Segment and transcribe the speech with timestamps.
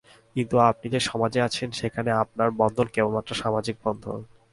[0.35, 4.19] কিন্তু আপনি যে সমাজে আছেন সেখানে আপনার বন্ধন কেবলমাত্র সামাজিক বন্ধন।